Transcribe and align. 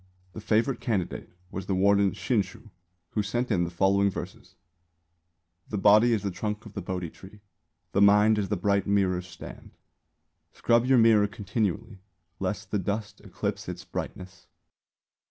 The 0.33 0.41
favourite 0.41 0.79
candidate 0.79 1.29
was 1.51 1.67
the 1.67 1.75
warden 1.75 2.13
Shinshū, 2.13 2.71
who 3.09 3.21
sent 3.21 3.51
in 3.51 3.65
the 3.65 3.69
following 3.69 4.09
verses: 4.09 4.55
_The 5.69 5.79
body 5.79 6.11
is 6.11 6.23
the 6.23 6.31
trunk 6.31 6.65
of 6.65 6.73
the 6.73 6.81
Bodhi 6.81 7.11
tree; 7.11 7.41
The 7.91 8.01
mind 8.01 8.39
is 8.39 8.49
the 8.49 8.57
bright 8.57 8.87
mirror's 8.87 9.27
stand; 9.27 9.75
Scrub 10.53 10.87
your 10.87 10.97
mirror 10.97 11.27
continually, 11.27 11.99
Lest 12.39 12.71
the 12.71 12.79
dust 12.79 13.19
eclipse 13.21 13.69
its 13.69 13.85
brightness. 13.85 14.47